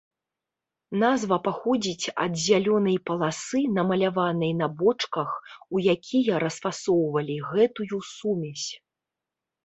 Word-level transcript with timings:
Назва 1.01 1.37
паходзіць 1.47 2.05
ад 2.23 2.33
зялёнай 2.43 2.95
паласы, 3.09 3.61
намаляванай 3.75 4.51
на 4.61 4.67
бочках, 4.79 5.29
у 5.75 5.81
якія 5.95 6.39
расфасоўвалі 6.45 7.37
гэтую 7.51 7.99
сумесь. 8.15 8.65